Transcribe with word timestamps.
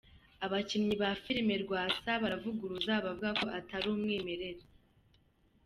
Abakinnye 0.45 0.95
filimi 1.23 1.55
Rwasa 1.63 2.11
baravuguruza 2.21 2.91
abavuga 2.99 3.29
ko 3.39 3.45
atari 3.59 3.87
umwimerere 3.93 4.61